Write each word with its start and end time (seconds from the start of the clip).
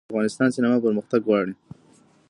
د 0.01 0.03
افغانستان 0.11 0.49
سینما 0.55 0.77
پرمختګ 0.85 1.21
غواړي 1.27 1.53